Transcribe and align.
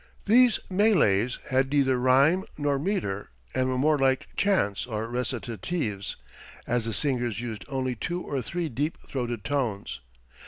These 0.25 0.59
meles 0.67 1.37
had 1.49 1.71
neither 1.71 1.99
rime 1.99 2.43
nor 2.57 2.79
meter 2.79 3.29
and 3.53 3.69
were 3.69 3.77
more 3.77 3.99
like 3.99 4.35
chants 4.35 4.87
or 4.87 5.07
recitatives, 5.07 6.15
as 6.65 6.85
the 6.85 6.93
singers 6.93 7.39
used 7.39 7.65
only 7.69 7.95
two 7.95 8.23
or 8.23 8.41
three 8.41 8.67
deep 8.67 8.97
throated 9.07 9.43
tones. 9.43 9.99